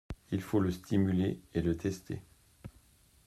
[0.31, 2.23] Il faut le stimuler et le tester.